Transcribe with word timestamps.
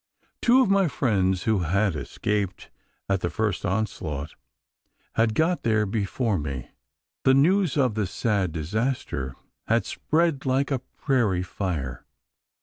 Two 0.41 0.63
of 0.63 0.69
my 0.71 0.87
friends, 0.87 1.43
who 1.43 1.59
had 1.59 1.95
escaped 1.95 2.71
at 3.07 3.21
the 3.21 3.29
first 3.29 3.63
onslaught, 3.63 4.33
had 5.13 5.35
got 5.35 5.61
there 5.61 5.85
before 5.85 6.39
me. 6.39 6.71
The 7.23 7.35
news 7.35 7.77
of 7.77 7.93
the 7.93 8.07
sad 8.07 8.51
disaster 8.51 9.35
had 9.67 9.85
spread 9.85 10.43
like 10.43 10.71
a 10.71 10.79
prairie 10.79 11.43
fire. 11.43 12.03